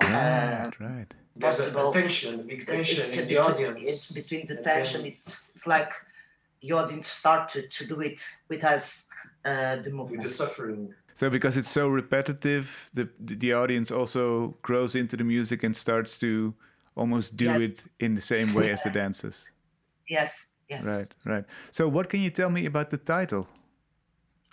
Right, 0.00 0.12
uh, 0.12 0.70
right. 0.78 1.14
There's 1.34 1.60
a 1.60 1.90
tension, 1.92 2.40
a 2.40 2.42
big 2.44 2.66
tension 2.66 3.02
it's 3.02 3.16
in 3.16 3.28
the 3.28 3.38
audience. 3.38 3.84
It's 3.84 4.12
between 4.12 4.46
the 4.46 4.56
tension. 4.56 5.04
It's, 5.04 5.50
it's 5.54 5.66
like 5.66 5.92
the 6.60 6.72
audience 6.72 7.08
start 7.08 7.48
to, 7.50 7.62
to 7.62 7.86
do 7.86 8.00
it 8.00 8.20
with 8.48 8.62
us, 8.64 9.08
uh, 9.44 9.76
the 9.76 9.90
movement. 9.90 10.22
With 10.22 10.30
the 10.30 10.34
suffering. 10.34 10.94
So 11.16 11.28
because 11.28 11.56
it's 11.56 11.70
so 11.70 11.88
repetitive, 11.88 12.90
the 12.94 13.08
the 13.18 13.52
audience 13.52 13.90
also 13.90 14.54
grows 14.62 14.94
into 14.94 15.16
the 15.16 15.24
music 15.24 15.64
and 15.64 15.74
starts 15.74 16.18
to 16.18 16.54
almost 16.94 17.36
do 17.36 17.46
yes. 17.46 17.60
it 17.60 17.84
in 17.98 18.14
the 18.14 18.20
same 18.20 18.54
way 18.54 18.70
as 18.70 18.82
the 18.82 18.90
dancers. 19.02 19.44
Yes, 20.08 20.52
Yes. 20.68 20.84
Right, 20.84 21.14
right. 21.24 21.44
So, 21.70 21.88
what 21.88 22.08
can 22.08 22.20
you 22.20 22.30
tell 22.30 22.50
me 22.50 22.66
about 22.66 22.90
the 22.90 22.96
title 22.96 23.46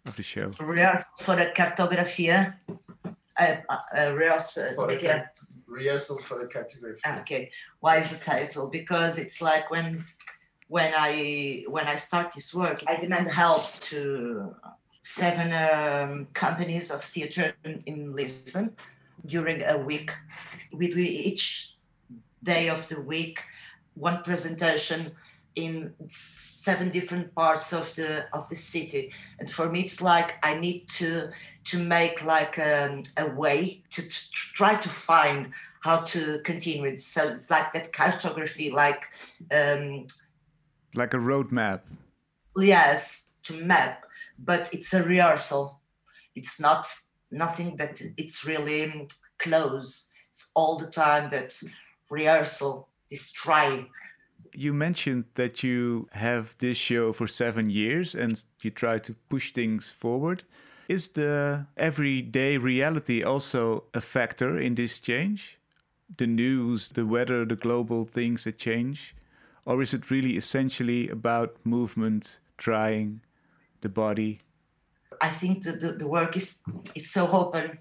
of 0.05 0.15
the 0.15 0.23
show? 0.23 0.51
Rehearsal 0.59 1.13
for 1.19 1.35
the 1.35 1.47
cartografia. 1.47 2.55
Uh, 3.39 3.55
uh, 3.97 4.13
rehearsal, 4.13 4.69
for 4.75 4.87
the 4.87 5.25
rehearsal 5.65 6.19
for 6.19 6.43
the 6.43 6.47
cartography. 6.47 7.01
Ah, 7.03 7.19
okay. 7.21 7.51
Why 7.79 7.97
is 7.97 8.11
the 8.11 8.17
title? 8.17 8.67
Because 8.67 9.17
it's 9.17 9.41
like 9.41 9.71
when 9.71 10.05
when 10.67 10.93
I 10.95 11.63
when 11.67 11.87
I 11.87 11.95
start 11.95 12.31
this 12.31 12.53
work, 12.53 12.83
I 12.87 12.97
demand 12.97 13.31
help 13.31 13.71
to 13.89 14.55
seven 15.03 15.51
um, 15.53 16.27
companies 16.33 16.89
of 16.89 17.03
theater 17.03 17.53
in, 17.63 17.83
in 17.85 18.15
Lisbon 18.15 18.75
during 19.25 19.61
a 19.61 19.77
week. 19.77 20.11
We 20.71 20.87
do 20.91 20.99
each 20.99 21.75
day 22.41 22.69
of 22.69 22.87
the 22.87 22.99
week 22.99 23.39
one 23.95 24.23
presentation 24.23 25.11
in 25.55 25.93
seven 26.07 26.89
different 26.89 27.35
parts 27.35 27.73
of 27.73 27.93
the 27.95 28.25
of 28.33 28.49
the 28.49 28.55
city. 28.55 29.11
And 29.39 29.51
for 29.51 29.69
me 29.69 29.81
it's 29.81 30.01
like 30.01 30.33
i 30.41 30.55
need 30.55 30.87
to 30.99 31.29
to 31.65 31.77
make 31.77 32.23
like 32.25 32.59
um, 32.59 33.03
a 33.15 33.27
way 33.27 33.83
to, 33.91 34.01
to, 34.01 34.31
try 34.31 34.75
to 34.75 34.89
find 34.89 35.51
how 35.81 36.01
to 36.01 36.39
continue 36.39 36.85
it. 36.85 36.99
So 36.99 37.29
it's 37.29 37.49
like 37.49 37.71
that 37.73 37.93
cartography 37.93 38.71
like 38.71 39.03
um 39.51 40.07
like 40.95 41.13
a 41.13 41.17
roadmap 41.17 41.81
yes 42.55 43.33
to 43.43 43.53
map 43.63 44.02
but 44.37 44.69
it's 44.73 44.93
a 44.93 45.03
rehearsal 45.03 45.79
it's 46.35 46.59
not 46.59 46.87
nothing 47.31 47.75
that 47.77 48.01
it's 48.17 48.45
really 48.45 49.07
close 49.37 50.11
it's 50.29 50.51
all 50.55 50.77
the 50.77 50.87
time 50.87 51.29
that 51.29 51.59
rehearsal 52.09 52.87
is 53.09 53.31
trying 53.31 53.87
you 54.53 54.73
mentioned 54.73 55.25
that 55.35 55.63
you 55.63 56.07
have 56.11 56.55
this 56.59 56.77
show 56.77 57.11
for 57.11 57.27
seven 57.27 57.69
years 57.69 58.15
and 58.15 58.45
you 58.61 58.69
try 58.69 58.99
to 58.99 59.13
push 59.29 59.51
things 59.51 59.89
forward. 59.89 60.43
Is 60.87 61.09
the 61.09 61.65
everyday 61.77 62.57
reality 62.57 63.23
also 63.23 63.85
a 63.93 64.01
factor 64.01 64.59
in 64.59 64.75
this 64.75 64.99
change? 64.99 65.57
The 66.17 66.27
news, 66.27 66.89
the 66.89 67.05
weather, 67.05 67.45
the 67.45 67.55
global 67.55 68.05
things 68.05 68.43
that 68.43 68.57
change? 68.57 69.15
Or 69.65 69.81
is 69.81 69.93
it 69.93 70.11
really 70.11 70.37
essentially 70.37 71.09
about 71.09 71.57
movement, 71.63 72.39
trying 72.57 73.21
the 73.83 73.89
body? 73.89 74.39
I 75.21 75.29
think 75.29 75.63
the, 75.63 75.73
the, 75.73 75.91
the 75.93 76.07
work 76.07 76.35
is 76.35 76.61
is 76.95 77.11
so 77.11 77.29
open. 77.31 77.77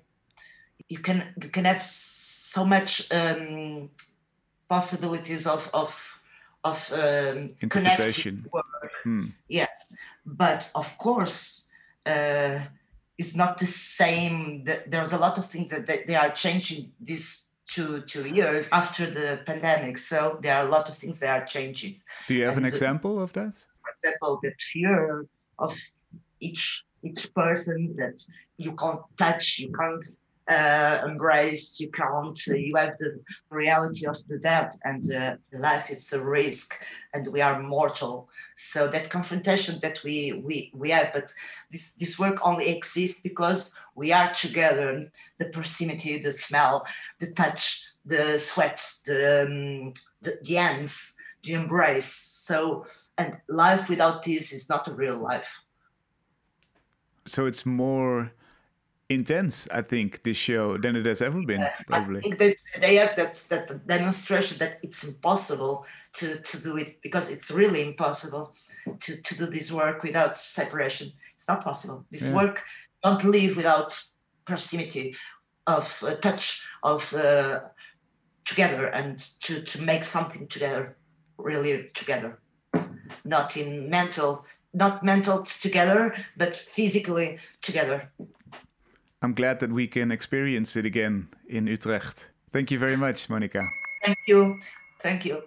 You 0.88 0.98
can 0.98 1.34
you 1.42 1.48
can 1.48 1.64
have 1.64 1.82
so 1.82 2.64
much 2.66 3.10
um, 3.10 3.88
possibilities 4.68 5.46
of, 5.46 5.70
of 5.72 6.22
of 6.62 6.92
um, 6.92 7.50
interpretation. 7.60 8.46
Hmm. 9.02 9.24
Yes, 9.48 9.96
but 10.26 10.70
of 10.74 10.98
course, 10.98 11.68
uh, 12.06 12.60
it's 13.16 13.34
not 13.34 13.58
the 13.58 13.66
same. 13.66 14.64
There's 14.64 15.12
a 15.12 15.18
lot 15.18 15.38
of 15.38 15.46
things 15.46 15.70
that 15.70 16.06
they 16.06 16.14
are 16.14 16.30
changing 16.30 16.92
these 17.00 17.50
two 17.66 18.02
two 18.02 18.26
years 18.28 18.68
after 18.70 19.06
the 19.10 19.40
pandemic. 19.46 19.98
So 19.98 20.38
there 20.42 20.54
are 20.56 20.66
a 20.66 20.70
lot 20.70 20.88
of 20.88 20.96
things 20.96 21.18
that 21.20 21.30
are 21.30 21.46
changing. 21.46 21.94
Do 22.28 22.34
you 22.34 22.44
have 22.44 22.56
and 22.56 22.66
an 22.66 22.72
example 22.72 23.20
of 23.20 23.32
that? 23.32 23.54
For 23.82 23.90
example, 23.96 24.38
the 24.42 24.52
fear 24.58 25.26
of 25.58 25.76
each 26.40 26.84
each 27.02 27.34
person 27.34 27.94
that 27.96 28.24
you 28.56 28.74
can't 28.76 29.00
touch, 29.18 29.58
you 29.58 29.72
can't 29.72 30.06
uh, 30.48 31.00
embraced. 31.06 31.80
You 31.80 31.90
can't. 31.90 32.38
Uh, 32.48 32.54
you 32.54 32.74
have 32.76 32.98
the 32.98 33.20
reality 33.50 34.06
of 34.06 34.16
the 34.28 34.38
death, 34.38 34.76
and 34.84 35.12
uh, 35.12 35.36
life 35.52 35.90
is 35.90 36.12
a 36.12 36.22
risk, 36.22 36.74
and 37.14 37.28
we 37.28 37.40
are 37.40 37.62
mortal. 37.62 38.28
So 38.56 38.88
that 38.88 39.10
confrontation 39.10 39.78
that 39.80 39.98
we 40.04 40.32
we 40.44 40.72
we 40.74 40.90
have, 40.90 41.12
but 41.12 41.32
this 41.70 41.94
this 41.94 42.18
work 42.18 42.44
only 42.46 42.68
exists 42.70 43.20
because 43.22 43.74
we 43.94 44.12
are 44.12 44.32
together. 44.34 45.10
The 45.38 45.46
proximity, 45.46 46.18
the 46.18 46.32
smell, 46.32 46.86
the 47.18 47.32
touch, 47.32 47.86
the 48.04 48.38
sweat, 48.38 48.84
the 49.06 49.42
um, 49.42 49.92
the, 50.22 50.38
the 50.42 50.56
ends, 50.58 51.16
the 51.44 51.54
embrace. 51.54 52.12
So 52.12 52.86
and 53.18 53.36
life 53.48 53.88
without 53.88 54.22
this 54.22 54.52
is 54.52 54.68
not 54.68 54.88
a 54.88 54.92
real 54.92 55.18
life. 55.18 55.64
So 57.26 57.46
it's 57.46 57.64
more 57.64 58.32
intense, 59.08 59.68
I 59.70 59.82
think, 59.82 60.22
this 60.22 60.36
show 60.36 60.76
than 60.78 60.96
it 60.96 61.06
has 61.06 61.22
ever 61.22 61.42
been, 61.42 61.64
probably. 61.86 62.18
I 62.18 62.22
think 62.22 62.38
that 62.38 62.56
they 62.80 62.96
have 62.96 63.14
that, 63.16 63.36
that 63.48 63.86
demonstration 63.86 64.58
that 64.58 64.78
it's 64.82 65.04
impossible 65.04 65.86
to, 66.14 66.38
to 66.38 66.62
do 66.62 66.76
it 66.78 67.00
because 67.02 67.30
it's 67.30 67.50
really 67.50 67.82
impossible 67.86 68.54
to, 69.00 69.20
to 69.20 69.34
do 69.36 69.46
this 69.46 69.70
work 69.70 70.02
without 70.02 70.36
separation. 70.36 71.12
It's 71.34 71.48
not 71.48 71.62
possible. 71.62 72.04
This 72.10 72.26
yeah. 72.26 72.34
work 72.34 72.64
don't 73.02 73.24
live 73.24 73.56
without 73.56 74.00
proximity 74.44 75.16
of 75.66 76.02
uh, 76.06 76.14
touch 76.16 76.66
of 76.82 77.12
uh, 77.14 77.60
together 78.44 78.86
and 78.86 79.18
to, 79.40 79.62
to 79.62 79.82
make 79.82 80.04
something 80.04 80.48
together, 80.48 80.96
really 81.44 81.90
together, 81.94 82.38
not 83.24 83.56
in 83.56 83.88
mental, 83.88 84.44
not 84.72 85.02
mental 85.02 85.44
together, 85.62 86.14
but 86.36 86.54
physically 86.54 87.38
together. 87.60 88.10
I'm 89.22 89.34
glad 89.34 89.60
that 89.60 89.70
we 89.70 89.86
can 89.86 90.10
experience 90.10 90.78
it 90.78 90.84
again 90.84 91.28
in 91.46 91.68
Utrecht. 91.68 92.30
Thank 92.52 92.70
you 92.70 92.78
very 92.78 92.96
much, 92.96 93.28
Monica. 93.28 93.62
Thank 94.04 94.18
you. 94.26 94.58
Thank 95.02 95.24
you. 95.24 95.42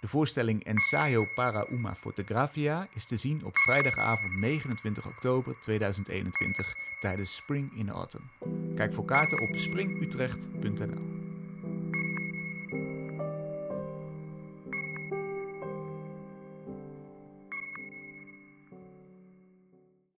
De 0.00 0.08
voorstelling 0.08 0.64
Ensayo 0.64 1.26
para 1.34 1.66
uma 1.70 1.94
fotografia 1.94 2.88
is 2.94 3.04
te 3.04 3.16
zien 3.16 3.44
op 3.44 3.58
vrijdagavond 3.58 4.32
29 4.38 5.06
oktober 5.06 5.60
2021 5.60 6.74
tijdens 7.00 7.34
Spring 7.34 7.78
in 7.78 7.90
Autumn. 7.90 8.30
Kijk 8.74 8.92
voor 8.92 9.04
kaarten 9.04 9.40
op 9.40 9.56
springutrecht.nl. 9.56 11.19